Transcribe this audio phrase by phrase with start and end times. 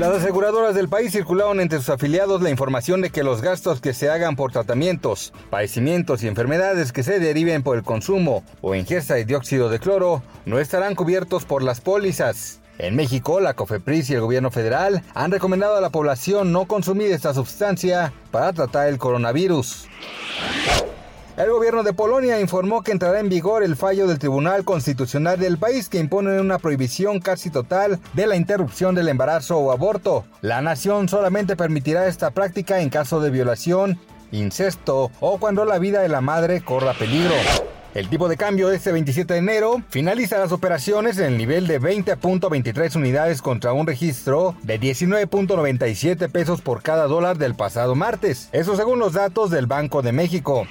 [0.00, 3.92] Las aseguradoras del país circularon entre sus afiliados la información de que los gastos que
[3.92, 9.16] se hagan por tratamientos, padecimientos y enfermedades que se deriven por el consumo o ingesta
[9.16, 12.62] de dióxido de cloro no estarán cubiertos por las pólizas.
[12.78, 17.12] En México, la COFEPRIS y el gobierno federal han recomendado a la población no consumir
[17.12, 19.86] esta sustancia para tratar el coronavirus.
[21.40, 25.56] El gobierno de Polonia informó que entrará en vigor el fallo del Tribunal Constitucional del
[25.56, 30.26] país que impone una prohibición casi total de la interrupción del embarazo o aborto.
[30.42, 33.98] La nación solamente permitirá esta práctica en caso de violación,
[34.32, 37.34] incesto o cuando la vida de la madre corra peligro.
[37.92, 41.80] El tipo de cambio este 27 de enero finaliza las operaciones en el nivel de
[41.80, 48.48] 20.23 unidades contra un registro de 19.97 pesos por cada dólar del pasado martes.
[48.52, 50.68] Eso según los datos del Banco de México.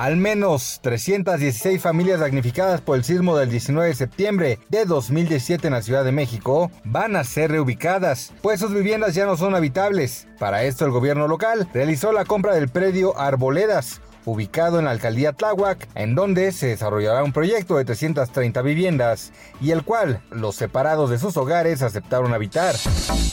[0.00, 5.74] Al menos 316 familias damnificadas por el sismo del 19 de septiembre de 2017 en
[5.74, 10.26] la Ciudad de México van a ser reubicadas, pues sus viviendas ya no son habitables.
[10.38, 15.34] Para esto el gobierno local realizó la compra del predio Arboledas, ubicado en la alcaldía
[15.34, 21.10] Tláhuac, en donde se desarrollará un proyecto de 330 viviendas y el cual los separados
[21.10, 22.74] de sus hogares aceptaron habitar.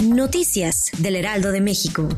[0.03, 2.09] Noticias del Heraldo de México.